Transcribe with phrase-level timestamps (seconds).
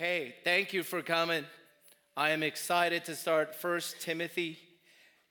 [0.00, 1.44] Hey, thank you for coming.
[2.16, 4.58] I am excited to start First Timothy.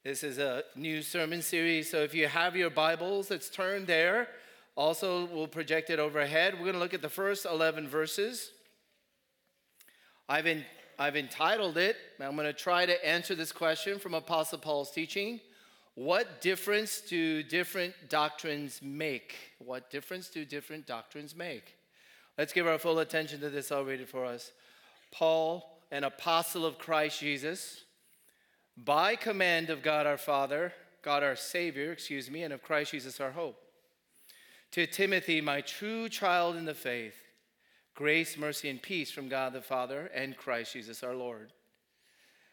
[0.03, 4.27] This is a new sermon series, so if you have your Bibles, it's turned there.
[4.75, 6.53] Also, we'll project it overhead.
[6.53, 8.51] We're going to look at the first 11 verses.
[10.29, 10.63] I've, in,
[10.99, 15.39] I've entitled it, I'm going to try to answer this question from Apostle Paul's teaching.
[15.95, 19.35] What difference do different doctrines make?
[19.57, 21.73] What difference do different doctrines make?
[22.37, 23.69] Let's give our full attention to this.
[23.69, 24.51] I'll read it for us.
[25.11, 27.83] Paul, an apostle of Christ Jesus,
[28.77, 33.19] by command of God our Father, God our Savior, excuse me, and of Christ Jesus
[33.19, 33.57] our hope.
[34.71, 37.15] To Timothy, my true child in the faith,
[37.95, 41.51] grace, mercy, and peace from God the Father and Christ Jesus our Lord.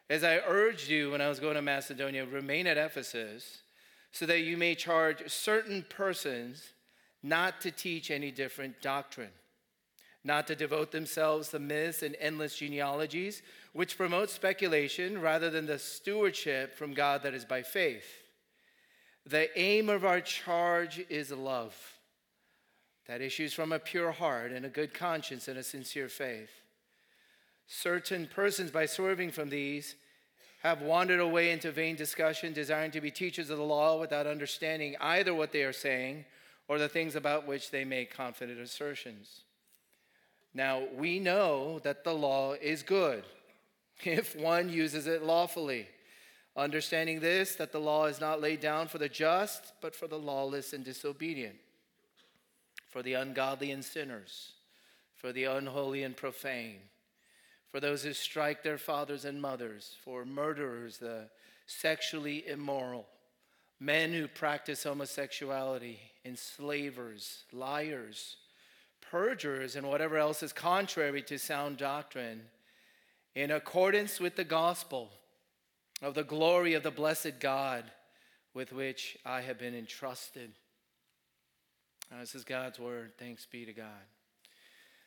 [0.09, 3.59] As I urged you when I was going to Macedonia, remain at Ephesus
[4.13, 6.73] so that you may charge certain persons
[7.23, 9.33] not to teach any different doctrine
[10.27, 15.79] not to devote themselves to myths and endless genealogies, which promote speculation rather than the
[15.79, 18.23] stewardship from God that is by faith.
[19.25, 21.77] The aim of our charge is love
[23.07, 26.51] that issues from a pure heart and a good conscience and a sincere faith.
[27.69, 29.95] Certain persons, by swerving from these,
[30.63, 34.97] have wandered away into vain discussion, desiring to be teachers of the law without understanding
[35.01, 36.25] either what they are saying
[36.67, 39.43] or the things about which they make confident assertions.
[40.57, 43.25] Now, we know that the law is good
[44.05, 45.87] if one uses it lawfully.
[46.57, 50.19] Understanding this, that the law is not laid down for the just, but for the
[50.19, 51.57] lawless and disobedient,
[52.89, 54.53] for the ungodly and sinners,
[55.15, 56.79] for the unholy and profane,
[57.71, 61.29] for those who strike their fathers and mothers, for murderers, the
[61.67, 63.07] sexually immoral,
[63.79, 68.37] men who practice homosexuality, enslavers, liars
[69.11, 72.43] perjurers, and whatever else is contrary to sound doctrine,
[73.35, 75.11] in accordance with the gospel
[76.03, 77.85] of the glory of the blessed God
[78.55, 80.53] with which I have been entrusted.
[82.11, 83.13] Now, this is God's word.
[83.19, 83.87] Thanks be to God.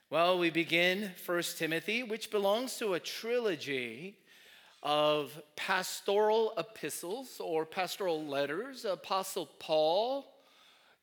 [0.09, 4.17] Well, we begin First Timothy, which belongs to a trilogy
[4.83, 8.85] of pastoral epistles or pastoral letters.
[8.85, 10.31] Apostle Paul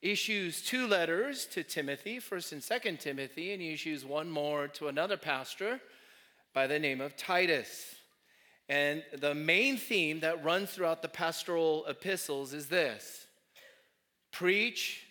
[0.03, 4.89] issues two letters to Timothy, 1st and 2nd Timothy, and he issues one more to
[4.89, 5.81] another pastor
[6.55, 7.97] by the name of Titus.
[8.69, 13.27] And the main theme that runs throughout the pastoral epistles is this
[14.33, 15.07] preach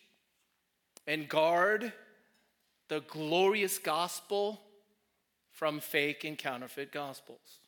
[1.08, 1.92] and guard
[2.90, 4.62] the glorious gospel
[5.52, 7.60] from fake and counterfeit gospels.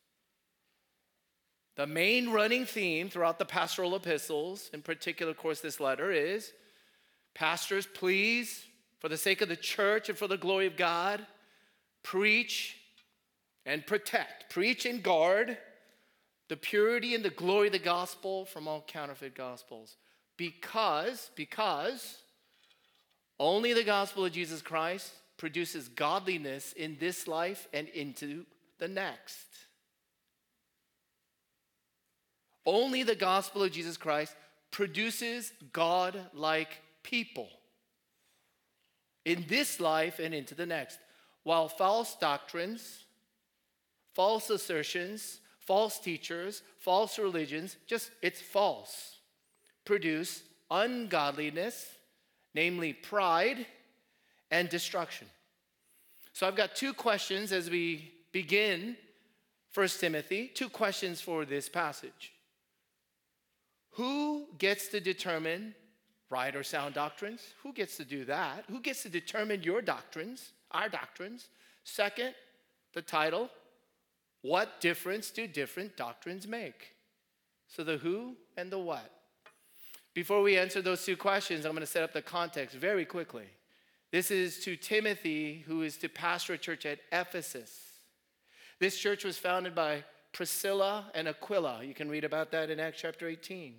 [1.76, 6.52] The main running theme throughout the pastoral epistles, in particular, of course, this letter, is
[7.38, 8.66] Pastors, please,
[9.00, 11.24] for the sake of the church and for the glory of God,
[12.02, 12.78] preach
[13.64, 15.56] and protect, preach and guard
[16.50, 19.98] the purity and the glory of the gospel from all counterfeit gospels.
[20.36, 22.18] Because, because
[23.40, 28.48] only the gospel of Jesus Christ produces godliness in this life and into
[28.80, 29.46] the next.
[32.66, 34.36] Only the gospel of Jesus Christ
[34.72, 37.48] produces God like people
[39.24, 41.00] in this life and into the next.
[41.44, 43.06] While false doctrines,
[44.14, 49.18] false assertions, false teachers, false religions, just it's false,
[49.86, 51.88] produce ungodliness,
[52.54, 53.66] namely pride
[54.52, 55.28] and destruction.
[56.34, 58.98] So I've got two questions as we begin
[59.74, 62.34] 1 Timothy, two questions for this passage.
[63.92, 65.74] Who gets to determine
[66.30, 67.42] right or sound doctrines.
[67.64, 68.66] Who gets to do that?
[68.70, 71.48] Who gets to determine your doctrines, our doctrines?
[71.84, 72.34] Second,
[72.94, 73.50] the title
[74.42, 76.94] What difference do different doctrines make?
[77.68, 79.12] So the who and the what.
[80.14, 83.46] Before we answer those two questions, I'm going to set up the context very quickly.
[84.12, 87.72] This is to Timothy, who is to pastor a church at Ephesus.
[88.80, 91.84] This church was founded by Priscilla and Aquila.
[91.84, 93.76] You can read about that in Acts chapter 18.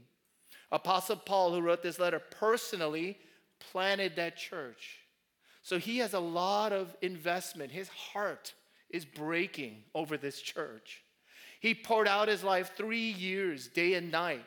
[0.71, 3.19] Apostle Paul, who wrote this letter, personally
[3.59, 5.01] planted that church.
[5.63, 7.71] So he has a lot of investment.
[7.71, 8.55] His heart
[8.91, 11.03] is breaking over this church.
[11.61, 14.45] He poured out his life three years, day and night.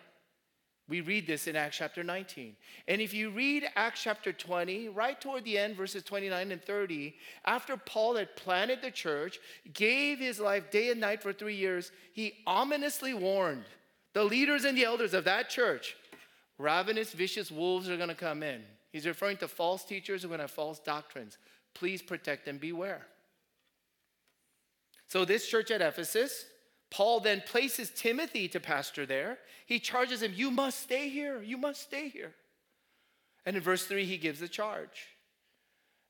[0.88, 2.56] We read this in Acts chapter 19.
[2.88, 7.16] And if you read Acts chapter 20, right toward the end, verses 29 and 30,
[7.46, 9.40] after Paul had planted the church,
[9.74, 13.66] gave his life day and night for three years, he ominously warned
[14.14, 15.96] the leaders and the elders of that church
[16.62, 18.62] Ravenous, vicious wolves are going to come in.
[18.92, 21.38] He's referring to false teachers who are going to have false doctrines.
[21.74, 23.08] Please protect and beware.
[25.08, 26.46] So, this church at Ephesus,
[26.90, 29.40] Paul then places Timothy to pastor there.
[29.66, 31.42] He charges him, You must stay here.
[31.42, 32.34] You must stay here.
[33.46, 35.08] And in verse 3, he gives the charge.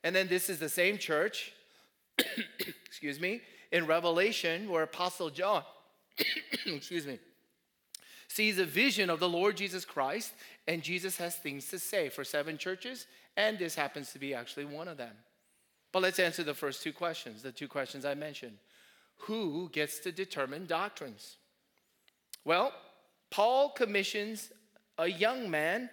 [0.04, 1.54] And then this is the same church,
[2.86, 5.64] excuse me, in Revelation where Apostle John,
[6.66, 7.20] excuse me,
[8.32, 10.32] sees a vision of the Lord Jesus Christ,
[10.68, 13.06] and Jesus has things to say for seven churches,
[13.36, 15.14] and this happens to be actually one of them.
[15.92, 18.58] But let's answer the first two questions, the two questions I mentioned.
[19.28, 21.36] Who gets to determine doctrines?
[22.46, 22.74] Well,
[23.30, 24.52] Paul commissions
[24.98, 25.90] a young man.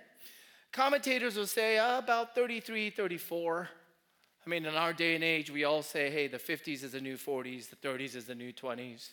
[0.72, 3.68] Commentators will say uh, about 33, 34.
[4.46, 7.00] I mean, in our day and age, we all say, hey, the 50s is the
[7.00, 9.10] new 40s, the 30s is the new 20s.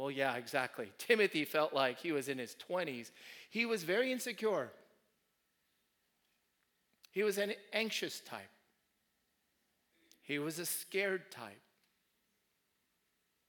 [0.00, 0.90] Well, yeah, exactly.
[0.98, 3.10] Timothy felt like he was in his 20s.
[3.50, 4.70] He was very insecure.
[7.12, 8.48] He was an anxious type.
[10.22, 11.60] He was a scared type.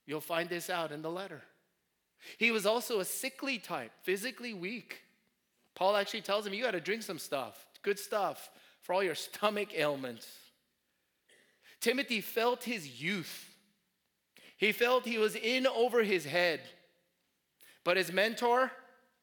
[0.04, 1.40] You'll find this out in the letter.
[2.36, 5.00] He was also a sickly type, physically weak.
[5.74, 8.50] Paul actually tells him, You got to drink some stuff, good stuff,
[8.82, 10.28] for all your stomach ailments.
[11.80, 13.51] Timothy felt his youth.
[14.62, 16.60] He felt he was in over his head.
[17.82, 18.70] But his mentor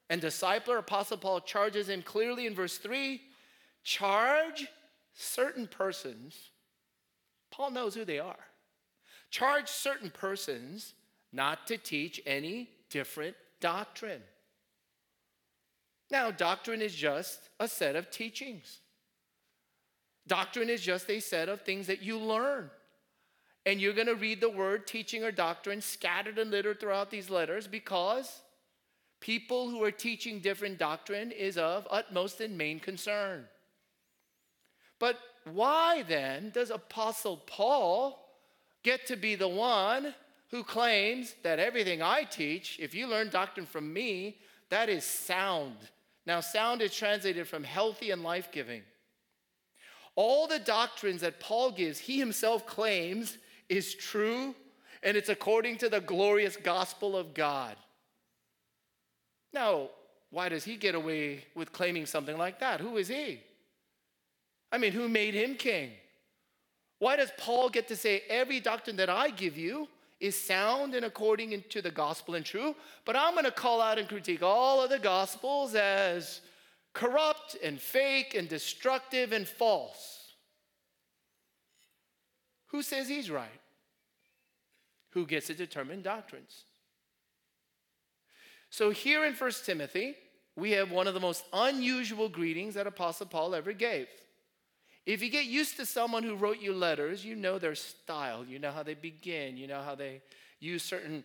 [0.09, 3.21] and discipler, Apostle Paul, charges him clearly in verse 3
[3.81, 4.67] charge
[5.13, 6.35] certain persons.
[7.51, 8.47] Paul knows who they are.
[9.31, 10.93] Charge certain persons
[11.31, 14.23] not to teach any different doctrine.
[16.11, 18.79] Now, doctrine is just a set of teachings.
[20.27, 22.69] Doctrine is just a set of things that you learn
[23.69, 27.29] and you're going to read the word teaching or doctrine scattered and littered throughout these
[27.29, 28.41] letters because
[29.19, 33.45] people who are teaching different doctrine is of utmost and main concern.
[34.97, 38.25] But why then does Apostle Paul
[38.81, 40.15] get to be the one
[40.49, 44.37] who claims that everything I teach, if you learn doctrine from me,
[44.71, 45.77] that is sound?
[46.25, 48.81] Now, sound is translated from healthy and life giving.
[50.15, 53.37] All the doctrines that Paul gives, he himself claims
[53.69, 54.55] is true
[55.03, 57.75] and it's according to the glorious gospel of God.
[59.53, 59.89] Now,
[60.31, 62.81] why does he get away with claiming something like that?
[62.81, 63.41] Who is he?
[64.71, 65.91] I mean, who made him king?
[66.99, 69.87] Why does Paul get to say every doctrine that I give you
[70.19, 72.75] is sound and according to the gospel and true,
[73.05, 76.41] but I'm going to call out and critique all of the gospels as
[76.93, 80.18] corrupt and fake and destructive and false?
[82.69, 83.61] Who says he's right?
[85.11, 86.63] Who gets to determine doctrines?
[88.69, 90.15] So here in 1 Timothy,
[90.55, 94.07] we have one of the most unusual greetings that Apostle Paul ever gave.
[95.05, 98.59] If you get used to someone who wrote you letters, you know their style, you
[98.59, 100.21] know how they begin, you know how they
[100.59, 101.23] use certain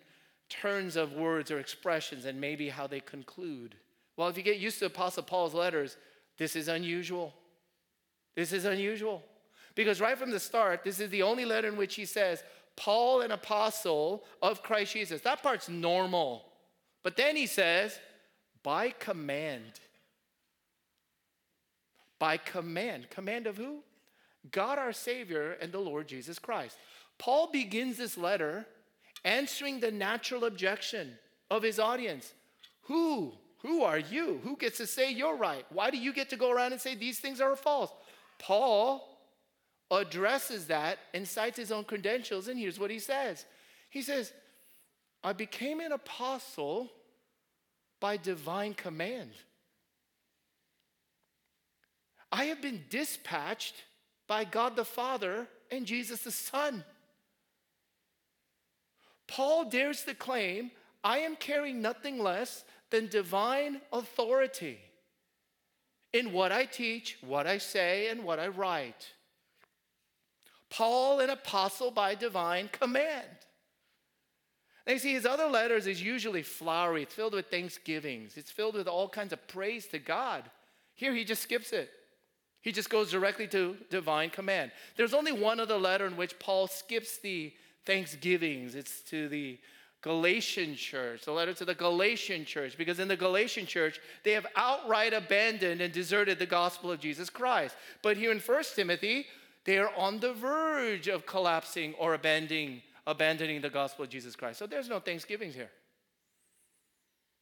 [0.49, 3.75] turns of words or expressions, and maybe how they conclude.
[4.17, 5.97] Well, if you get used to Apostle Paul's letters,
[6.39, 7.35] this is unusual.
[8.35, 9.23] This is unusual.
[9.75, 12.43] Because right from the start, this is the only letter in which he says,
[12.77, 15.21] Paul, an apostle of Christ Jesus.
[15.23, 16.45] That part's normal.
[17.03, 17.99] But then he says,
[18.63, 19.81] by command.
[22.19, 23.11] By command.
[23.11, 23.81] Command of who?
[24.51, 26.77] God our Savior and the Lord Jesus Christ.
[27.19, 28.67] Paul begins this letter
[29.25, 31.13] answering the natural objection
[31.51, 32.33] of his audience.
[32.83, 33.33] Who?
[33.63, 34.41] Who are you?
[34.45, 35.65] Who gets to say you're right?
[35.71, 37.91] Why do you get to go around and say these things are false?
[38.39, 39.09] Paul
[39.91, 43.45] addresses that and cites his own credentials, and here's what he says
[43.91, 44.33] He says,
[45.23, 46.91] I became an apostle
[48.01, 49.31] by divine command.
[52.31, 53.75] I have been dispatched
[54.27, 56.85] by God the Father and Jesus the Son.
[59.27, 60.71] Paul dares to claim,
[61.03, 64.79] I am carrying nothing less than divine authority
[66.13, 69.14] in what I teach, what I say, and what I write.
[70.77, 73.29] Paul, an apostle by divine command.
[74.89, 77.03] You see, his other letters is usually flowery.
[77.03, 78.37] It's filled with thanksgivings.
[78.37, 80.43] It's filled with all kinds of praise to God.
[80.95, 81.91] Here, he just skips it.
[82.61, 84.73] He just goes directly to divine command.
[84.97, 87.53] There's only one other letter in which Paul skips the
[87.87, 88.75] thanksgivings.
[88.75, 89.59] It's to the
[90.03, 94.47] Galatian church, the letter to the Galatian church, because in the Galatian church, they have
[94.57, 97.77] outright abandoned and deserted the gospel of Jesus Christ.
[98.03, 99.27] But here in 1 Timothy,
[99.65, 104.59] they are on the verge of collapsing or abandoning, abandoning the gospel of Jesus Christ.
[104.59, 105.71] So there's no thanksgivings here.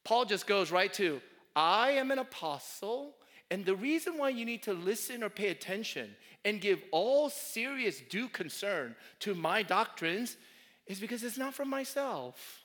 [0.05, 1.21] Paul just goes right to,
[1.55, 3.15] I am an apostle,
[3.51, 6.15] and the reason why you need to listen or pay attention
[6.45, 10.35] and give all serious due concern to my doctrines
[10.87, 12.63] is because it's not from myself,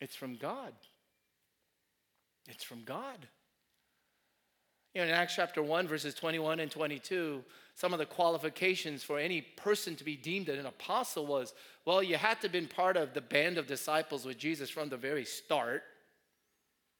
[0.00, 0.72] it's from God.
[2.48, 3.26] It's from God.
[4.94, 7.44] You know, in Acts chapter 1, verses 21 and 22,
[7.78, 11.54] some of the qualifications for any person to be deemed an apostle was
[11.84, 14.88] well, you had to have been part of the band of disciples with Jesus from
[14.88, 15.84] the very start.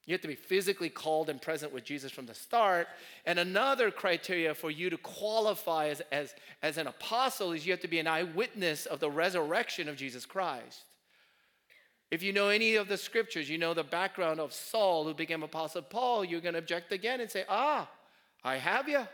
[0.06, 2.87] You have to be physically called and present with Jesus from the start.
[3.26, 7.80] And another criteria for you to qualify as, as, as an apostle is you have
[7.80, 10.85] to be an eyewitness of the resurrection of Jesus Christ.
[12.12, 15.42] If you know any of the scriptures, you know the background of Saul who became
[15.42, 17.90] Apostle Paul, you're going to object again and say, Ah,
[18.44, 19.06] I have you.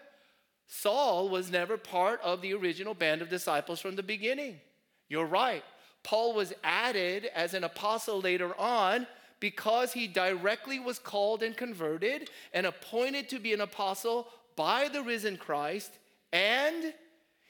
[0.67, 4.61] Saul was never part of the original band of disciples from the beginning.
[5.09, 5.63] You're right.
[6.03, 9.07] Paul was added as an apostle later on
[9.41, 15.03] because he directly was called and converted and appointed to be an apostle by the
[15.03, 15.93] risen Christ,
[16.33, 16.95] and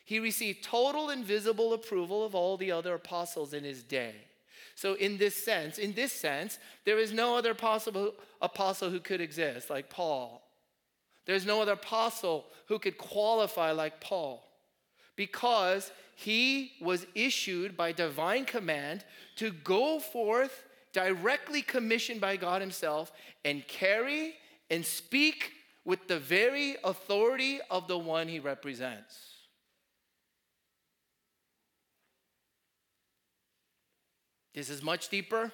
[0.05, 4.15] he received total and visible approval of all the other apostles in his day.
[4.75, 9.21] So, in this sense, in this sense, there is no other possible apostle who could
[9.21, 10.44] exist like Paul.
[11.27, 14.47] There's no other apostle who could qualify like Paul
[15.17, 19.05] because he was issued by divine command
[19.37, 23.13] to go forth directly commissioned by God Himself
[23.45, 24.35] and carry
[24.71, 25.53] and speak
[25.85, 29.19] with the very authority of the one He represents.
[34.55, 35.51] This is much deeper,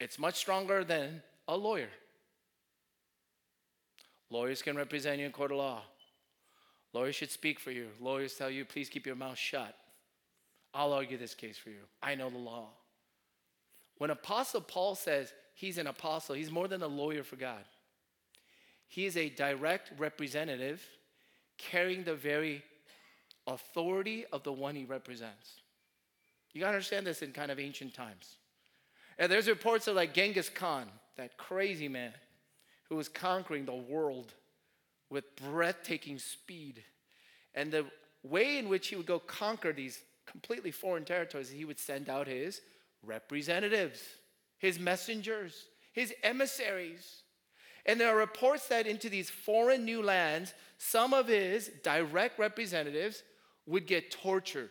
[0.00, 1.90] it's much stronger than a lawyer.
[4.34, 5.82] Lawyers can represent you in court of law.
[6.92, 7.86] Lawyers should speak for you.
[8.00, 9.76] Lawyers tell you, please keep your mouth shut.
[10.74, 11.82] I'll argue this case for you.
[12.02, 12.70] I know the law.
[13.98, 17.64] When Apostle Paul says he's an apostle, he's more than a lawyer for God.
[18.88, 20.82] He is a direct representative
[21.56, 22.64] carrying the very
[23.46, 25.60] authority of the one he represents.
[26.52, 28.34] You gotta understand this in kind of ancient times.
[29.16, 30.86] And there's reports of like Genghis Khan,
[31.16, 32.14] that crazy man
[32.88, 34.32] who was conquering the world
[35.10, 36.82] with breathtaking speed.
[37.54, 37.86] And the
[38.22, 42.26] way in which he would go conquer these completely foreign territories, he would send out
[42.26, 42.60] his
[43.04, 44.02] representatives,
[44.58, 47.22] his messengers, his emissaries.
[47.86, 53.22] And there are reports that into these foreign new lands, some of his direct representatives
[53.66, 54.70] would get tortured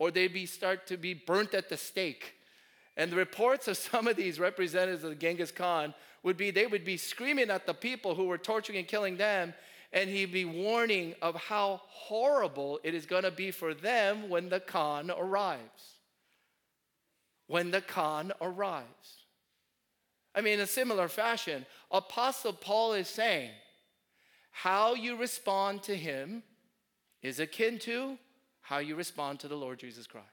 [0.00, 2.34] or they'd be start to be burnt at the stake.
[3.00, 6.66] And the reports of some of these representatives of the Genghis Khan would be they
[6.66, 9.54] would be screaming at the people who were torturing and killing them,
[9.92, 14.48] and he'd be warning of how horrible it is going to be for them when
[14.48, 15.96] the Khan arrives
[17.50, 19.24] when the Khan arrives.
[20.36, 23.50] I mean, in a similar fashion, Apostle Paul is saying,
[24.52, 26.44] how you respond to him
[27.22, 28.16] is akin to
[28.60, 30.28] how you respond to the Lord Jesus Christ.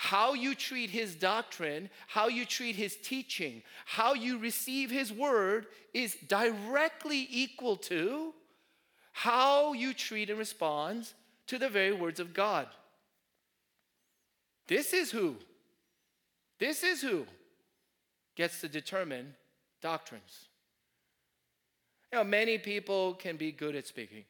[0.00, 5.66] How you treat his doctrine, how you treat his teaching, how you receive his word
[5.92, 8.32] is directly equal to
[9.10, 11.12] how you treat and respond
[11.48, 12.68] to the very words of God.
[14.68, 15.34] This is who,
[16.60, 17.26] this is who
[18.36, 19.34] gets to determine
[19.82, 20.46] doctrines.
[22.12, 24.22] You know, many people can be good at speaking.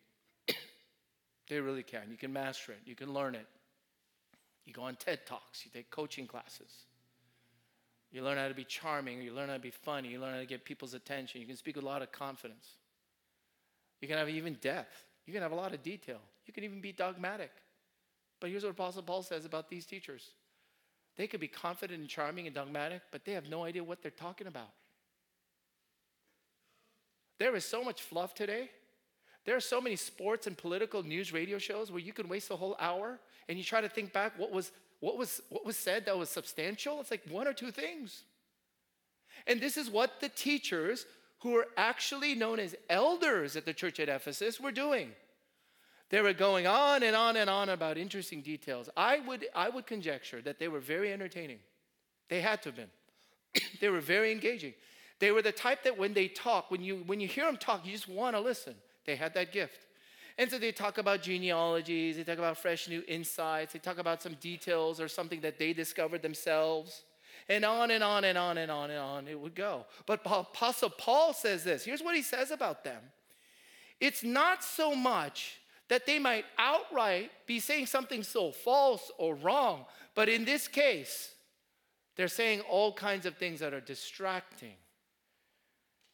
[1.50, 2.04] they really can.
[2.10, 3.46] You can master it, you can learn it.
[4.68, 6.84] You go on TED Talks, you take coaching classes.
[8.12, 10.40] You learn how to be charming, you learn how to be funny, you learn how
[10.40, 11.40] to get people's attention.
[11.40, 12.66] You can speak with a lot of confidence.
[14.02, 15.04] You can have even depth.
[15.24, 16.20] You can have a lot of detail.
[16.44, 17.50] You can even be dogmatic.
[18.40, 20.32] But here's what Apostle Paul says about these teachers
[21.16, 24.10] they could be confident and charming and dogmatic, but they have no idea what they're
[24.10, 24.70] talking about.
[27.38, 28.68] There is so much fluff today.
[29.48, 32.56] There are so many sports and political news radio shows where you can waste a
[32.56, 36.04] whole hour and you try to think back what was what was what was said
[36.04, 37.00] that was substantial.
[37.00, 38.24] It's like one or two things.
[39.46, 41.06] And this is what the teachers
[41.38, 45.12] who are actually known as elders at the church at Ephesus were doing.
[46.10, 48.90] They were going on and on and on about interesting details.
[48.98, 51.60] I would, I would conjecture that they were very entertaining.
[52.28, 52.90] They had to have been.
[53.80, 54.74] they were very engaging.
[55.20, 57.86] They were the type that when they talk, when you, when you hear them talk,
[57.86, 58.74] you just want to listen.
[59.08, 59.86] They had that gift.
[60.36, 64.22] And so they talk about genealogies, they talk about fresh new insights, they talk about
[64.22, 67.04] some details or something that they discovered themselves.
[67.48, 69.86] And on and on and on and on and on it would go.
[70.04, 73.00] But Apostle Paul says this here's what he says about them
[73.98, 79.86] it's not so much that they might outright be saying something so false or wrong.
[80.14, 81.32] But in this case,
[82.14, 84.74] they're saying all kinds of things that are distracting.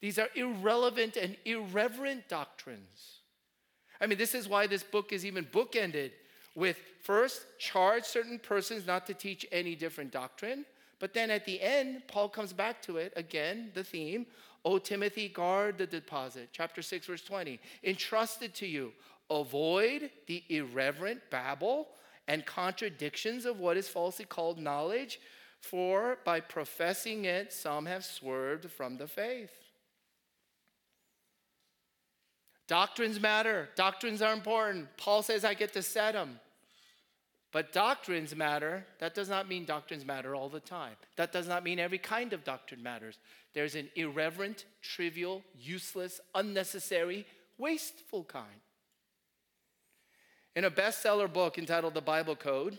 [0.04, 3.20] These are irrelevant and irreverent doctrines.
[3.98, 6.10] I mean, this is why this book is even bookended
[6.54, 10.66] with first charge certain persons not to teach any different doctrine,
[10.98, 14.26] but then at the end, Paul comes back to it again, the theme.
[14.66, 16.50] O Timothy, guard the deposit.
[16.52, 17.58] Chapter 6, verse 20.
[17.82, 18.92] Entrusted to you,
[19.30, 21.88] avoid the irreverent babble
[22.28, 25.18] and contradictions of what is falsely called knowledge,
[25.62, 29.63] for by professing it, some have swerved from the faith.
[32.66, 33.68] Doctrines matter.
[33.76, 34.88] Doctrines are important.
[34.96, 36.40] Paul says, I get to set them.
[37.52, 38.84] But doctrines matter.
[38.98, 40.94] That does not mean doctrines matter all the time.
[41.16, 43.18] That does not mean every kind of doctrine matters.
[43.52, 47.26] There's an irreverent, trivial, useless, unnecessary,
[47.58, 48.60] wasteful kind.
[50.56, 52.78] In a bestseller book entitled The Bible Code,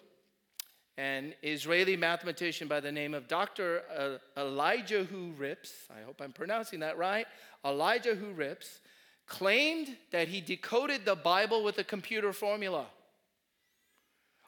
[0.97, 3.83] an Israeli mathematician by the name of Dr.
[3.97, 7.27] Uh, Eliyahu Rips, I hope I'm pronouncing that right,
[7.63, 8.79] Eliyahu Rips,
[9.27, 12.85] claimed that he decoded the Bible with a computer formula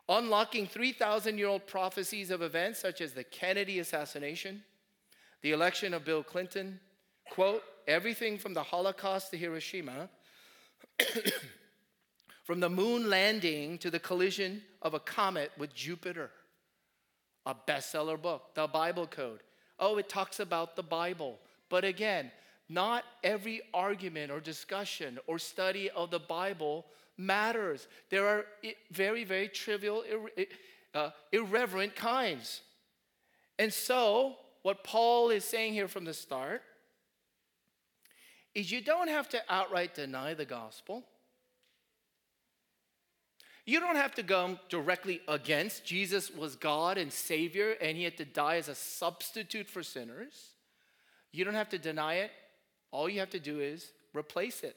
[0.10, 4.64] unlocking 3,000 year old prophecies of events such as the Kennedy assassination,
[5.42, 6.80] the election of Bill Clinton,
[7.30, 10.10] quote, everything from the Holocaust to Hiroshima,
[12.44, 16.32] from the moon landing to the collision of a comet with Jupiter.
[17.46, 19.42] A bestseller book, The Bible Code.
[19.80, 21.40] Oh, it talks about the Bible.
[21.70, 22.32] But again,
[22.70, 26.86] not every argument or discussion or study of the Bible
[27.18, 27.88] matters.
[28.10, 28.46] There are
[28.92, 30.04] very, very trivial,
[30.94, 32.62] uh, irreverent kinds.
[33.58, 36.62] And so, what Paul is saying here from the start
[38.54, 41.04] is you don't have to outright deny the gospel.
[43.66, 48.18] You don't have to go directly against Jesus was God and Savior and he had
[48.18, 50.52] to die as a substitute for sinners.
[51.34, 52.32] You don't have to deny it.
[52.92, 54.76] All you have to do is replace it.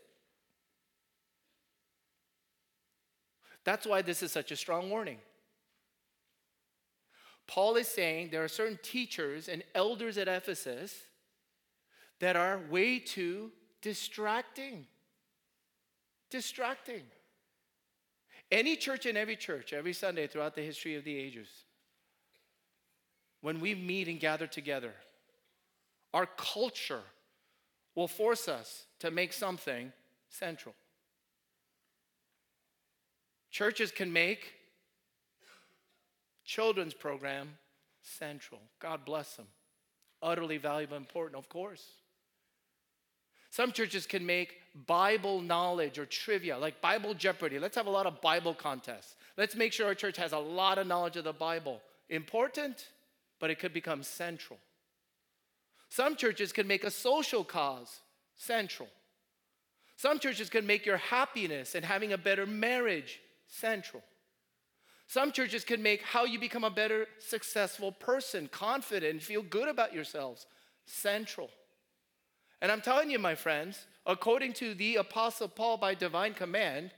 [3.64, 5.19] That's why this is such a strong warning.
[7.47, 10.94] Paul is saying there are certain teachers and elders at Ephesus
[12.20, 13.51] that are way too
[13.83, 14.87] distracting.
[16.31, 17.03] Distracting.
[18.53, 21.49] Any church and every church, every Sunday throughout the history of the ages,
[23.40, 24.92] when we meet and gather together,
[26.12, 27.03] our culture
[28.00, 29.92] will force us to make something
[30.30, 30.74] central.
[33.50, 34.54] Churches can make
[36.46, 37.50] children's program
[38.02, 38.58] central.
[38.78, 39.48] God bless them.
[40.22, 41.84] Utterly valuable, important, of course.
[43.50, 44.54] Some churches can make
[44.86, 47.58] Bible knowledge or trivia, like Bible Jeopardy.
[47.58, 49.16] Let's have a lot of Bible contests.
[49.36, 51.82] Let's make sure our church has a lot of knowledge of the Bible.
[52.08, 52.88] Important,
[53.40, 54.58] but it could become central.
[55.90, 58.00] Some churches can make a social cause
[58.37, 58.88] central.
[59.96, 64.03] Some churches can make your happiness and having a better marriage central.
[65.09, 69.92] Some churches can make how you become a better, successful person, confident, feel good about
[69.92, 70.46] yourselves
[70.87, 71.50] central.
[72.62, 76.92] And I'm telling you, my friends, according to the Apostle Paul by divine command,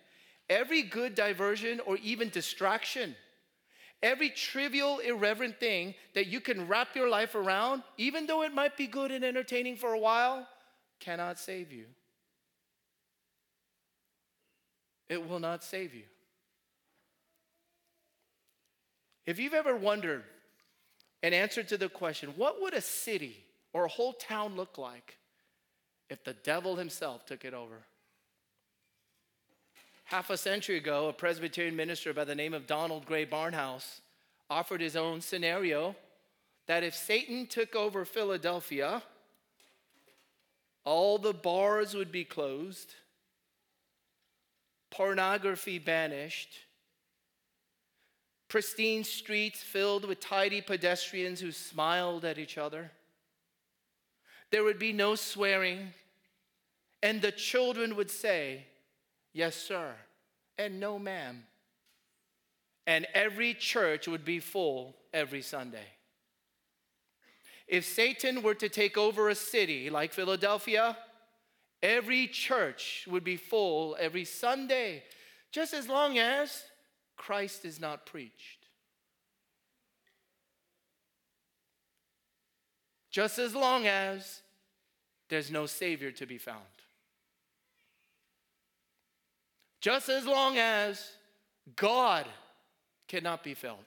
[0.50, 3.16] every good diversion or even distraction,
[4.02, 8.76] every trivial, irreverent thing that you can wrap your life around, even though it might
[8.76, 10.46] be good and entertaining for a while,
[11.00, 11.86] cannot save you.
[15.08, 16.04] It will not save you.
[19.26, 20.24] If you've ever wondered
[21.22, 25.18] an answer to the question, what would a city or a whole town look like
[26.10, 27.84] if the devil himself took it over?
[30.12, 34.02] Half a century ago, a Presbyterian minister by the name of Donald Grey Barnhouse
[34.50, 35.96] offered his own scenario
[36.66, 39.02] that if Satan took over Philadelphia,
[40.84, 42.94] all the bars would be closed,
[44.90, 46.58] pornography banished,
[48.48, 52.90] pristine streets filled with tidy pedestrians who smiled at each other.
[54.50, 55.94] There would be no swearing,
[57.02, 58.66] and the children would say,
[59.32, 59.94] Yes, sir,
[60.58, 61.44] and no, ma'am.
[62.86, 65.86] And every church would be full every Sunday.
[67.66, 70.96] If Satan were to take over a city like Philadelphia,
[71.82, 75.04] every church would be full every Sunday,
[75.50, 76.64] just as long as
[77.16, 78.66] Christ is not preached.
[83.10, 84.42] Just as long as
[85.28, 86.81] there's no Savior to be found.
[89.82, 91.10] Just as long as
[91.74, 92.26] God
[93.08, 93.84] cannot be felt.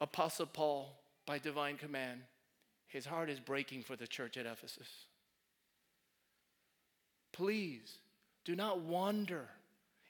[0.00, 2.22] Apostle Paul, by divine command,
[2.88, 4.88] his heart is breaking for the church at Ephesus.
[7.32, 7.98] Please
[8.44, 9.48] Do not wander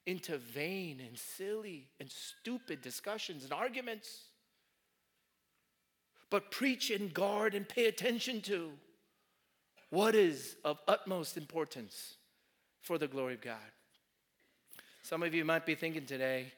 [0.07, 4.23] into vain and silly and stupid discussions and arguments,
[6.31, 8.73] but preach and guard and pay attention to
[9.95, 12.17] what is of utmost importance
[12.81, 13.71] for the glory of God.
[15.05, 16.53] Some of you might be thinking today,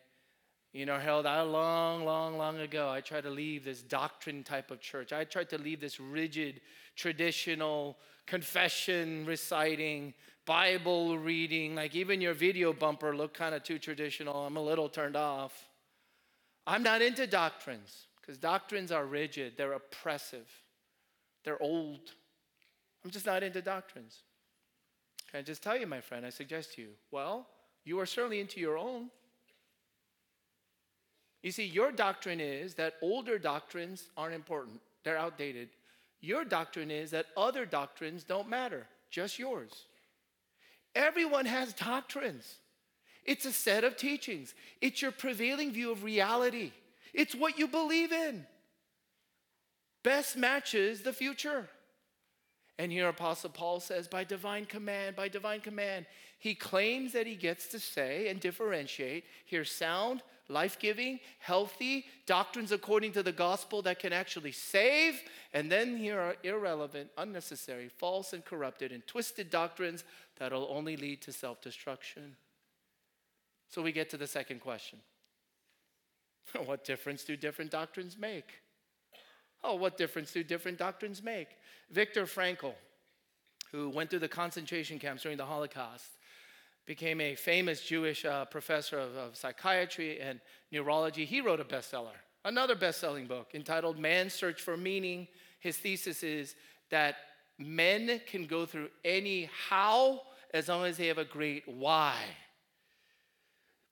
[0.73, 4.71] you know, Harold, I long, long, long ago, I tried to leave this doctrine type
[4.71, 5.13] of church.
[5.13, 6.63] I tried to leave this rigid,
[6.97, 10.15] traditional, confession reciting,
[10.47, 11.75] Bible reading.
[11.75, 14.47] Like even your video bumper looked kind of too traditional.
[14.47, 15.69] I'm a little turned off.
[16.67, 20.51] I'm not into doctrines because doctrines are rigid, they're oppressive,
[21.45, 22.13] they're old.
[23.07, 24.23] I'm just not into doctrines.
[25.31, 26.27] Can I just tell you, my friend?
[26.27, 27.47] I suggest to you, well,
[27.85, 29.11] you are certainly into your own.
[31.41, 35.69] You see, your doctrine is that older doctrines aren't important, they're outdated.
[36.21, 39.85] Your doctrine is that other doctrines don't matter, just yours.
[40.97, 42.57] Everyone has doctrines.
[43.25, 44.53] It's a set of teachings.
[44.81, 46.73] It's your prevailing view of reality.
[47.15, 48.47] It's what you believe in.
[50.03, 51.69] Best matches the future.
[52.79, 56.07] And here Apostle Paul says, by divine command, by divine command,
[56.39, 62.73] he claims that he gets to say and differentiate here sound, life giving, healthy doctrines
[62.73, 65.23] according to the gospel that can actually save.
[65.55, 70.05] And then here are irrelevant, unnecessary, false, and corrupted and twisted doctrines
[70.39, 72.37] that'll only lead to self destruction.
[73.69, 74.99] So we get to the second question
[76.67, 78.61] What difference do different doctrines make?
[79.69, 81.49] Oh, what difference do different doctrines make?
[81.91, 82.75] Viktor Frankl,
[83.73, 86.07] who went through the concentration camps during the Holocaust,
[86.87, 91.25] became a famous Jewish uh, professor of, of psychiatry and neurology.
[91.25, 95.27] He wrote a bestseller, another best selling book entitled Man's Search for Meaning.
[95.59, 96.55] His thesis is
[96.91, 97.17] that
[97.59, 100.23] men can go through any how
[100.55, 102.15] as long as they have a great why.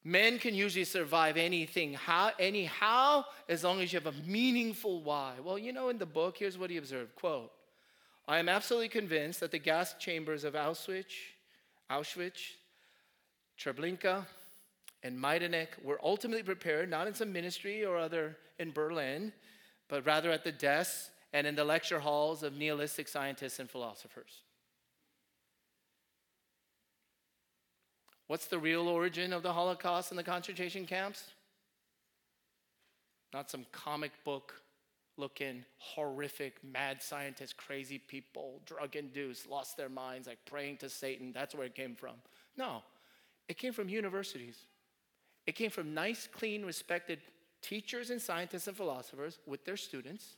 [0.05, 5.33] Men can usually survive anything, how, anyhow, as long as you have a meaningful why.
[5.43, 7.51] Well, you know, in the book, here's what he observed quote,
[8.29, 11.12] I am absolutely convinced that the gas chambers of Auschwitz,
[11.90, 12.53] Auschwitz,
[13.59, 14.27] Treblinka,
[15.03, 19.33] and Majdanek were ultimately prepared not in some ministry or other in Berlin,
[19.88, 24.43] but rather at the desks and in the lecture halls of nihilistic scientists and philosophers.
[28.27, 31.25] What's the real origin of the Holocaust and the concentration camps?
[33.33, 34.55] Not some comic book
[35.17, 41.33] looking horrific, mad scientists, crazy people, drug induced, lost their minds, like praying to Satan.
[41.33, 42.15] That's where it came from.
[42.57, 42.83] No,
[43.49, 44.57] it came from universities.
[45.47, 47.21] It came from nice, clean, respected
[47.61, 50.37] teachers and scientists and philosophers with their students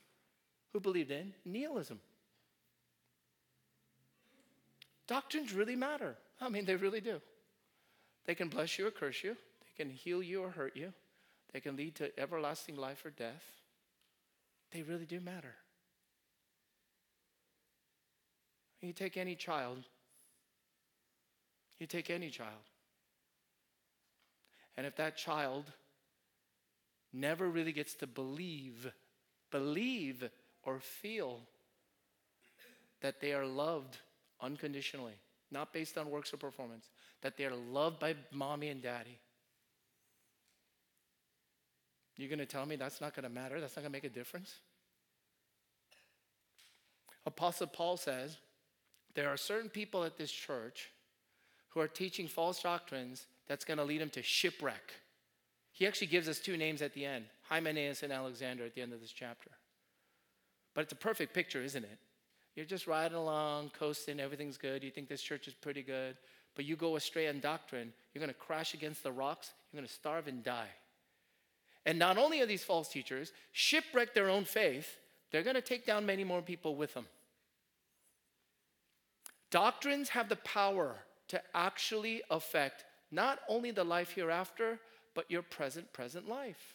[0.72, 2.00] who believed in nihilism.
[5.06, 6.16] Doctrines really matter.
[6.40, 7.20] I mean, they really do.
[8.26, 10.92] They can bless you or curse you, they can heal you or hurt you,
[11.52, 13.44] they can lead to everlasting life or death.
[14.72, 15.54] They really do matter.
[18.82, 19.84] You take any child,
[21.78, 22.50] you take any child,
[24.76, 25.72] and if that child
[27.12, 28.92] never really gets to believe,
[29.50, 30.28] believe
[30.62, 31.40] or feel
[33.00, 33.98] that they are loved
[34.40, 35.18] unconditionally,
[35.50, 36.86] not based on works or performance,
[37.22, 39.18] that they're loved by mommy and daddy.
[42.16, 43.60] You're going to tell me that's not going to matter?
[43.60, 44.54] That's not going to make a difference?
[47.26, 48.38] Apostle Paul says
[49.14, 50.90] there are certain people at this church
[51.70, 54.94] who are teaching false doctrines that's going to lead them to shipwreck.
[55.72, 58.92] He actually gives us two names at the end Hymenaeus and Alexander at the end
[58.92, 59.50] of this chapter.
[60.74, 61.98] But it's a perfect picture, isn't it?
[62.56, 64.82] You're just riding along, coasting, everything's good.
[64.82, 66.16] You think this church is pretty good,
[66.54, 69.86] but you go astray in doctrine, you're going to crash against the rocks, you're going
[69.86, 70.70] to starve and die.
[71.84, 74.96] And not only are these false teachers shipwreck their own faith,
[75.30, 77.06] they're going to take down many more people with them.
[79.50, 80.96] Doctrines have the power
[81.28, 84.80] to actually affect not only the life hereafter,
[85.14, 86.74] but your present, present life.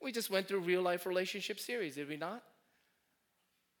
[0.00, 2.42] We just went through real life relationship series, did we not?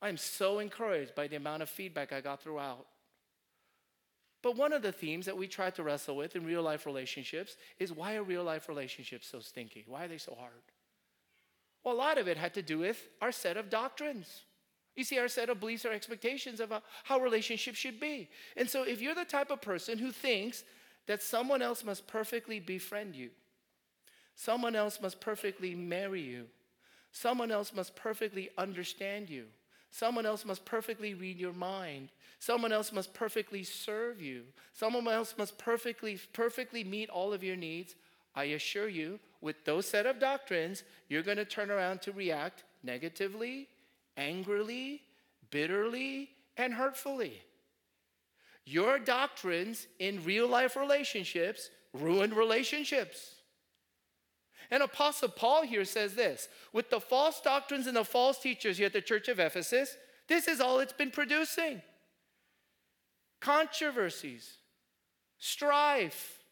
[0.06, 2.86] I'm so encouraged by the amount of feedback I got throughout.
[4.40, 7.56] But one of the themes that we try to wrestle with in real life relationships
[7.80, 9.84] is why are real life relationships so stinky?
[9.88, 10.52] Why are they so hard?
[11.82, 14.42] Well, a lot of it had to do with our set of doctrines.
[14.94, 18.28] You see, our set of beliefs or expectations of uh, how relationships should be.
[18.56, 20.62] And so, if you're the type of person who thinks
[21.08, 23.30] that someone else must perfectly befriend you,
[24.36, 26.46] someone else must perfectly marry you,
[27.10, 29.46] someone else must perfectly understand you,
[29.90, 32.10] Someone else must perfectly read your mind.
[32.38, 34.44] Someone else must perfectly serve you.
[34.72, 37.94] Someone else must perfectly, perfectly meet all of your needs.
[38.34, 42.64] I assure you, with those set of doctrines, you're going to turn around to react
[42.82, 43.68] negatively,
[44.16, 45.02] angrily,
[45.50, 47.40] bitterly, and hurtfully.
[48.66, 53.35] Your doctrines in real life relationships ruin relationships.
[54.70, 58.86] And Apostle Paul here says this with the false doctrines and the false teachers here
[58.86, 59.96] at the church of Ephesus,
[60.28, 61.82] this is all it's been producing
[63.40, 64.56] controversies,
[65.38, 66.42] strife,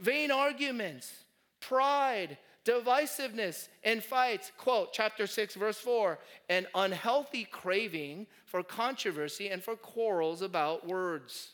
[0.00, 1.12] vain arguments,
[1.60, 4.52] pride, divisiveness, and fights.
[4.56, 11.52] Quote, chapter 6, verse 4 an unhealthy craving for controversy and for quarrels about words.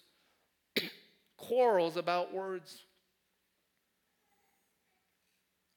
[1.36, 2.84] quarrels about words.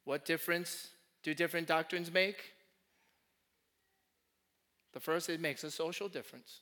[0.06, 0.90] What difference
[1.24, 2.54] do different doctrines make?
[4.94, 6.60] The first, it makes a social difference.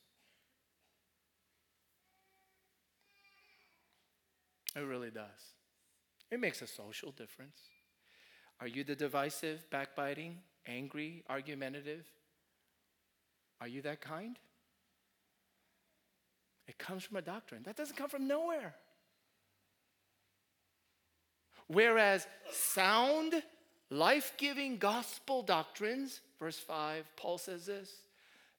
[4.75, 5.53] It really does.
[6.29, 7.57] It makes a social difference.
[8.61, 12.05] Are you the divisive, backbiting, angry, argumentative?
[13.59, 14.37] Are you that kind?
[16.67, 17.63] It comes from a doctrine.
[17.63, 18.75] That doesn't come from nowhere.
[21.71, 23.33] Whereas sound,
[23.89, 27.89] life giving gospel doctrines, verse 5, Paul says this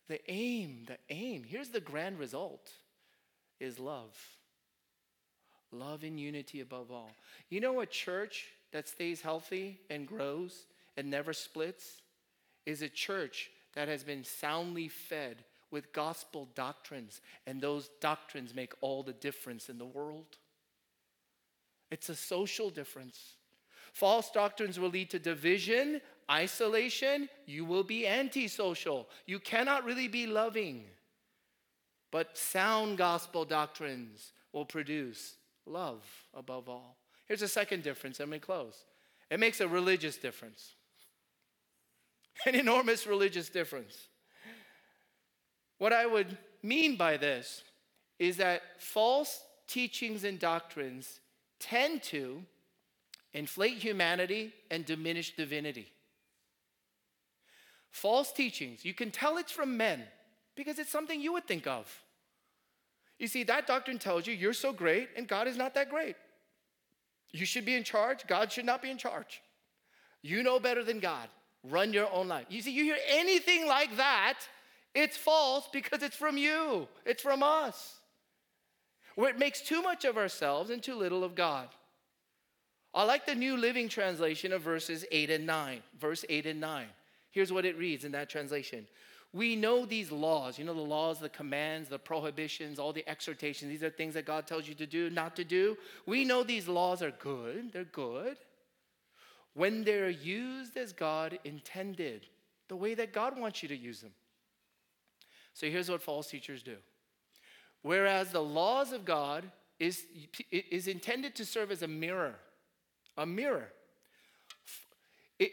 [0.09, 2.70] the aim, the aim, here's the grand result
[3.61, 4.16] is love.
[5.70, 7.11] Love and unity above all.
[7.48, 12.01] You know a church that stays healthy and grows and never splits
[12.66, 18.75] is a church that has been soundly fed with gospel doctrines, and those doctrines make
[18.81, 20.37] all the difference in the world.
[21.92, 23.35] It's a social difference.
[23.92, 26.00] False doctrines will lead to division,
[26.31, 27.28] isolation.
[27.44, 29.11] You will be antisocial.
[29.26, 30.85] You cannot really be loving.
[32.11, 35.35] But sound gospel doctrines will produce
[35.66, 36.02] love
[36.33, 36.96] above all.
[37.28, 38.87] Here's a second difference, and we close.
[39.31, 40.72] It makes a religious difference,
[42.46, 44.09] an enormous religious difference.
[45.76, 47.62] What I would mean by this
[48.18, 51.20] is that false teachings and doctrines
[51.62, 52.42] tend to
[53.33, 55.87] inflate humanity and diminish divinity.
[57.90, 60.03] False teachings, you can tell it's from men
[60.57, 61.87] because it's something you would think of.
[63.18, 66.16] You see, that doctrine tells you you're so great and God is not that great.
[67.31, 69.40] You should be in charge, God should not be in charge.
[70.22, 71.29] You know better than God.
[71.64, 72.46] Run your own life.
[72.48, 74.38] You see, you hear anything like that,
[74.94, 78.02] it's false because it's from you, it's from us
[79.14, 81.68] where it makes too much of ourselves and too little of God.
[82.94, 85.83] I like the New Living Translation of verses 8 and 9.
[85.98, 86.87] Verse 8 and 9.
[87.31, 88.87] Here's what it reads in that translation.
[89.33, 93.70] We know these laws, you know, the laws, the commands, the prohibitions, all the exhortations.
[93.70, 95.79] These are things that God tells you to do, not to do.
[96.05, 98.37] We know these laws are good, they're good
[99.55, 102.27] when they're used as God intended,
[102.68, 104.12] the way that God wants you to use them.
[105.53, 106.77] So here's what false teachers do
[107.83, 110.05] Whereas the laws of God is,
[110.51, 112.37] is intended to serve as a mirror,
[113.16, 113.68] a mirror.
[115.38, 115.51] It,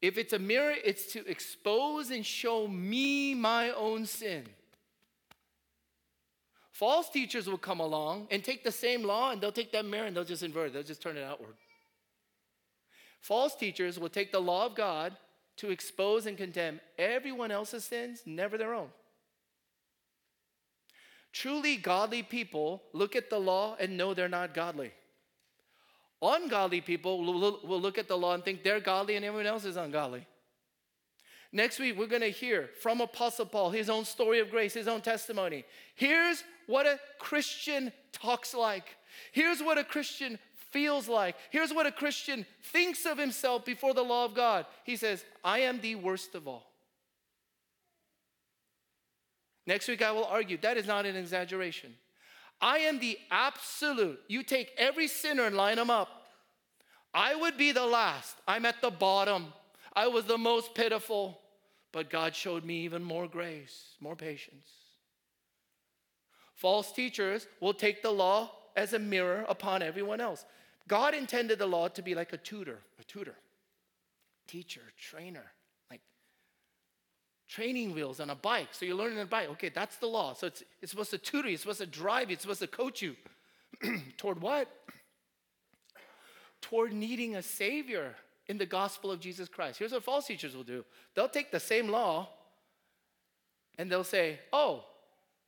[0.00, 4.44] if it's a mirror, it's to expose and show me my own sin.
[6.70, 10.06] False teachers will come along and take the same law and they'll take that mirror
[10.06, 11.56] and they'll just invert it, they'll just turn it outward.
[13.20, 15.16] False teachers will take the law of God
[15.56, 18.90] to expose and condemn everyone else's sins, never their own.
[21.32, 24.92] Truly godly people look at the law and know they're not godly.
[26.20, 29.76] Ungodly people will look at the law and think they're godly and everyone else is
[29.76, 30.26] ungodly.
[31.52, 34.88] Next week, we're going to hear from Apostle Paul his own story of grace, his
[34.88, 35.64] own testimony.
[35.94, 38.96] Here's what a Christian talks like.
[39.32, 40.38] Here's what a Christian
[40.70, 41.36] feels like.
[41.50, 44.66] Here's what a Christian thinks of himself before the law of God.
[44.84, 46.67] He says, I am the worst of all.
[49.68, 51.92] Next week, I will argue that is not an exaggeration.
[52.58, 54.18] I am the absolute.
[54.26, 56.08] You take every sinner and line them up.
[57.12, 58.34] I would be the last.
[58.48, 59.52] I'm at the bottom.
[59.94, 61.38] I was the most pitiful.
[61.92, 64.70] But God showed me even more grace, more patience.
[66.54, 70.46] False teachers will take the law as a mirror upon everyone else.
[70.88, 73.36] God intended the law to be like a tutor, a tutor,
[74.46, 75.52] teacher, trainer
[77.48, 78.68] training wheels on a bike.
[78.72, 79.48] So you're learning a bike.
[79.50, 80.34] Okay, that's the law.
[80.34, 82.66] So it's, it's supposed to tutor you, it's supposed to drive you, it's supposed to
[82.66, 83.16] coach you.
[84.18, 84.68] Toward what?
[86.60, 88.14] Toward needing a savior
[88.48, 89.78] in the gospel of Jesus Christ.
[89.78, 90.84] Here's what false teachers will do
[91.14, 92.28] they'll take the same law
[93.78, 94.84] And they'll say, Oh,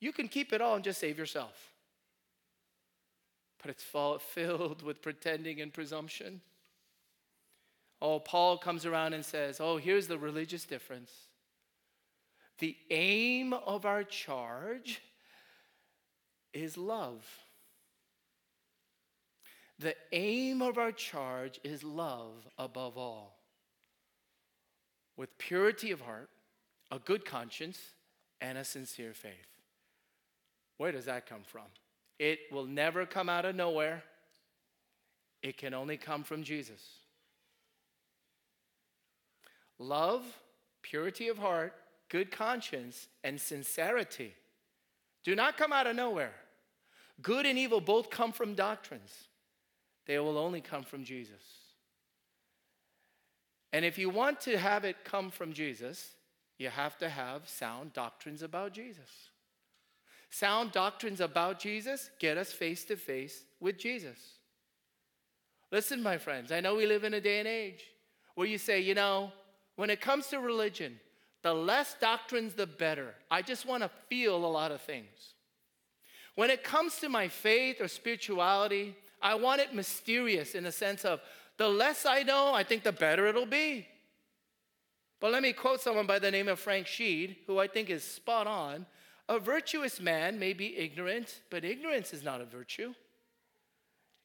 [0.00, 1.72] you can keep it all and just save yourself.
[3.62, 3.84] But it's
[4.34, 6.40] filled with pretending and presumption.
[8.00, 11.12] Oh, Paul comes around and says, Oh, here's the religious difference.
[12.60, 15.02] The aim of our charge
[16.52, 17.24] is love.
[19.78, 23.38] The aim of our charge is love above all.
[25.16, 26.28] With purity of heart,
[26.90, 27.78] a good conscience,
[28.42, 29.32] and a sincere faith.
[30.76, 31.66] Where does that come from?
[32.18, 34.02] It will never come out of nowhere.
[35.42, 36.82] It can only come from Jesus.
[39.78, 40.24] Love,
[40.82, 41.74] purity of heart,
[42.10, 44.34] good conscience, and sincerity
[45.24, 46.34] do not come out of nowhere.
[47.22, 49.28] Good and evil both come from doctrines,
[50.06, 51.42] they will only come from Jesus.
[53.72, 56.14] And if you want to have it come from Jesus,
[56.58, 59.30] you have to have sound doctrines about Jesus.
[60.30, 64.18] Sound doctrines about Jesus get us face to face with Jesus.
[65.70, 67.84] Listen, my friends, I know we live in a day and age
[68.34, 69.32] where you say, you know,
[69.76, 70.98] when it comes to religion,
[71.42, 73.14] the less doctrines, the better.
[73.30, 75.34] I just want to feel a lot of things.
[76.34, 81.04] When it comes to my faith or spirituality, I want it mysterious in the sense
[81.04, 81.20] of
[81.56, 83.86] the less I know, I think the better it'll be.
[85.20, 88.02] But let me quote someone by the name of Frank Sheed, who I think is
[88.02, 88.86] spot on.
[89.28, 92.94] A virtuous man may be ignorant, but ignorance is not a virtue.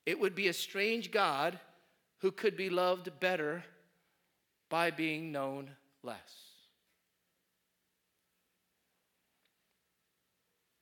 [0.05, 1.59] It would be a strange God
[2.19, 3.63] who could be loved better
[4.69, 6.54] by being known less.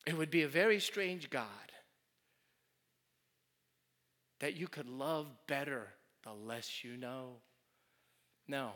[0.06, 1.48] It would be a very strange God
[4.40, 5.88] that you could love better
[6.24, 7.38] the less you know.
[8.48, 8.72] No.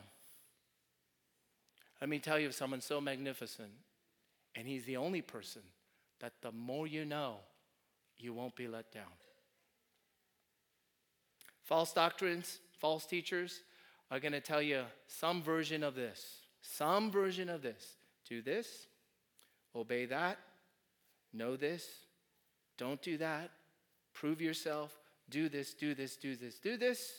[2.00, 3.72] Let me tell you of someone so magnificent,
[4.56, 5.64] and he's the only person
[6.20, 7.38] that the more you know,
[8.18, 9.04] you won't be let down.
[11.64, 13.62] False doctrines, false teachers,
[14.10, 17.96] are going to tell you some version of this, some version of this.
[18.28, 18.88] Do this,
[19.76, 20.38] obey that,
[21.38, 21.88] know this,
[22.78, 23.52] don't do that,
[24.14, 24.98] prove yourself,
[25.30, 27.14] do this, do this, do this, do this.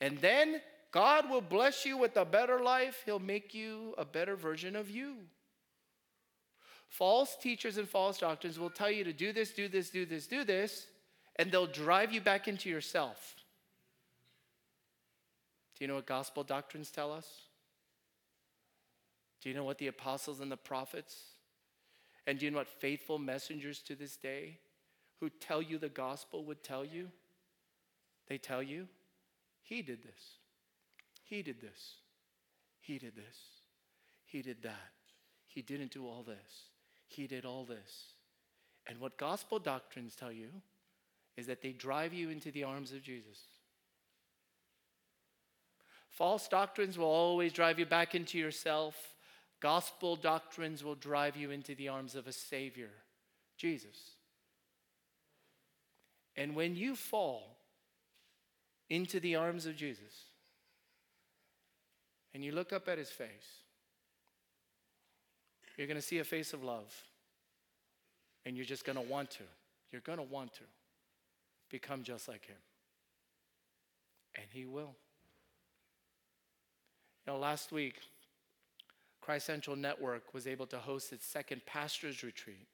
[0.00, 0.60] And then
[0.92, 3.02] God will bless you with a better life.
[3.04, 5.16] He'll make you a better version of you.
[6.88, 10.26] False teachers and false doctrines will tell you to do this, do this, do this,
[10.26, 10.86] do this,
[11.36, 13.36] and they'll drive you back into yourself.
[15.78, 17.26] Do you know what gospel doctrines tell us?
[19.40, 21.16] Do you know what the apostles and the prophets?
[22.30, 24.60] And you know what faithful messengers to this day
[25.18, 27.08] who tell you the gospel would tell you?
[28.28, 28.86] They tell you,
[29.64, 30.36] He did this.
[31.24, 31.96] He did this.
[32.78, 33.36] He did this.
[34.26, 34.92] He did that.
[35.48, 36.68] He didn't do all this.
[37.08, 38.12] He did all this.
[38.86, 40.50] And what gospel doctrines tell you
[41.36, 43.38] is that they drive you into the arms of Jesus.
[46.10, 48.94] False doctrines will always drive you back into yourself.
[49.60, 52.90] Gospel doctrines will drive you into the arms of a Savior,
[53.58, 53.96] Jesus.
[56.36, 57.58] And when you fall
[58.88, 60.24] into the arms of Jesus
[62.32, 63.28] and you look up at his face,
[65.76, 66.94] you're going to see a face of love.
[68.46, 69.42] And you're just going to want to.
[69.92, 70.62] You're going to want to
[71.70, 72.56] become just like him.
[74.34, 74.94] And he will.
[77.26, 77.94] You know, last week,
[79.20, 82.66] Christ Central Network was able to host its second pastors' retreat.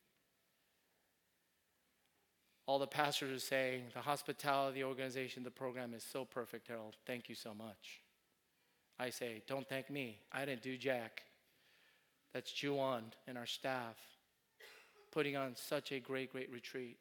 [2.66, 6.96] All the pastors are saying the hospitality, the organization, the program is so perfect, Harold.
[7.06, 8.00] Thank you so much.
[8.98, 10.18] I say, don't thank me.
[10.32, 11.22] I didn't do jack.
[12.32, 13.96] That's Juwan and our staff
[15.12, 16.98] putting on such a great, great retreat.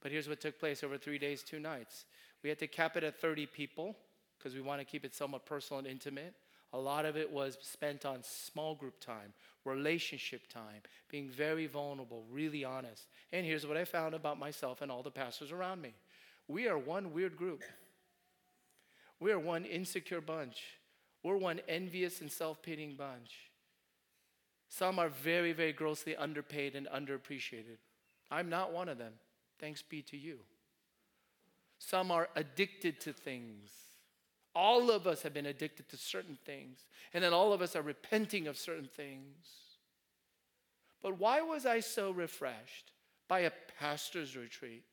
[0.00, 2.06] But here's what took place over three days, two nights.
[2.42, 3.96] We had to cap it at 30 people
[4.38, 6.34] because we want to keep it somewhat personal and intimate.
[6.72, 9.32] A lot of it was spent on small group time,
[9.64, 13.06] relationship time, being very vulnerable, really honest.
[13.32, 15.94] And here's what I found about myself and all the pastors around me
[16.48, 17.62] we are one weird group.
[19.20, 20.62] We are one insecure bunch.
[21.22, 23.50] We're one envious and self pitying bunch.
[24.68, 27.78] Some are very, very grossly underpaid and underappreciated.
[28.30, 29.12] I'm not one of them.
[29.58, 30.38] Thanks be to you.
[31.78, 33.70] Some are addicted to things.
[34.54, 37.82] All of us have been addicted to certain things, and then all of us are
[37.82, 39.46] repenting of certain things.
[41.02, 42.92] But why was I so refreshed
[43.28, 44.84] by a pastor's retreat?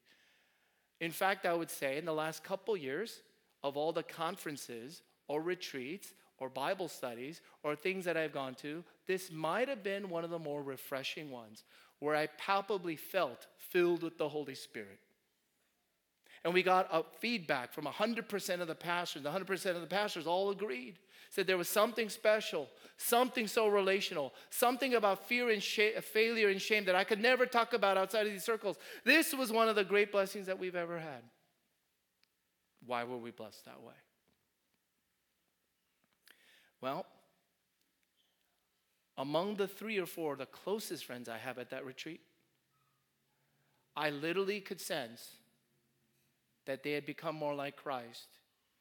[0.99, 3.22] In fact, I would say in the last couple years,
[3.64, 8.84] of all the conferences or retreats or Bible studies or things that I've gone to,
[9.08, 11.64] this might have been one of the more refreshing ones
[11.99, 14.99] where I palpably felt filled with the Holy Spirit.
[16.44, 19.24] And we got a feedback from 100% of the pastors.
[19.24, 21.00] 100% of the pastors all agreed.
[21.30, 26.86] Said there was something special, something so relational, something about fear and failure and shame
[26.86, 28.78] that I could never talk about outside of these circles.
[29.04, 31.24] This was one of the great blessings that we've ever had.
[32.86, 33.94] Why were we blessed that way?
[36.80, 37.06] Well,
[39.18, 42.22] among the three or four, the closest friends I have at that retreat,
[43.96, 45.37] I literally could sense
[46.68, 48.28] that they had become more like Christ,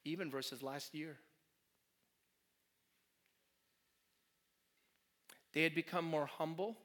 [0.04, 1.16] even versus last year.
[5.54, 6.76] They had become more humble.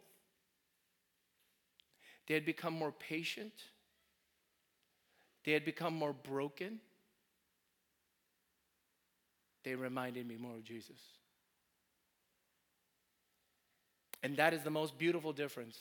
[2.28, 3.52] They had become more patient.
[5.43, 6.80] They had become more broken.
[9.64, 10.99] They reminded me more of Jesus.
[14.24, 15.78] And that is the most beautiful difference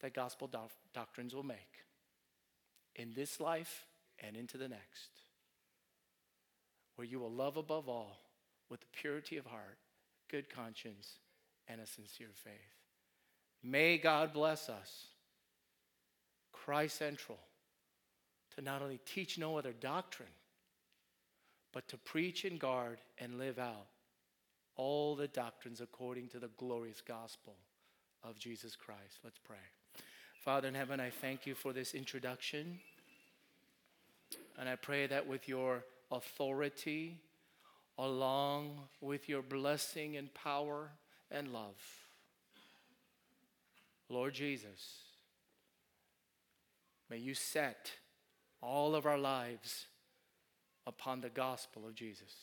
[0.00, 0.58] that gospel do-
[0.92, 1.84] doctrines will make
[2.96, 3.86] in this life
[4.22, 5.10] and into the next,
[6.96, 8.18] where you will love above all
[8.70, 9.78] with the purity of heart,
[10.30, 11.18] good conscience,
[11.68, 12.52] and a sincere faith.
[13.62, 15.06] May God bless us,
[16.52, 17.38] Christ Central,
[18.54, 20.28] to not only teach no other doctrine,
[21.72, 23.86] but to preach and guard and live out
[24.76, 27.54] all the doctrines according to the glorious gospel
[28.22, 29.18] of Jesus Christ.
[29.22, 29.56] Let's pray.
[30.44, 32.78] Father in heaven, I thank you for this introduction.
[34.58, 37.18] And I pray that with your authority,
[37.98, 40.90] along with your blessing and power
[41.30, 41.80] and love,
[44.08, 44.98] Lord Jesus,
[47.10, 47.92] may you set
[48.60, 49.86] all of our lives
[50.86, 52.34] upon the gospel of Jesus.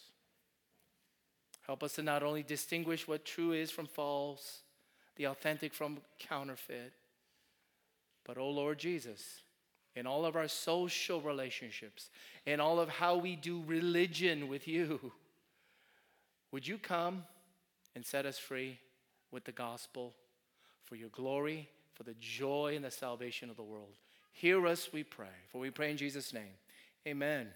[1.66, 4.62] Help us to not only distinguish what true is from false,
[5.16, 6.94] the authentic from counterfeit,
[8.26, 9.42] but, oh Lord Jesus,
[9.96, 12.10] in all of our social relationships,
[12.46, 15.12] in all of how we do religion with you,
[16.52, 17.24] would you come
[17.96, 18.80] and set us free
[19.32, 20.14] with the gospel
[20.86, 23.98] for your glory, for the joy and the salvation of the world?
[24.34, 25.28] Hear us, we pray.
[25.52, 26.54] For we pray in Jesus' name.
[27.08, 27.48] Amen.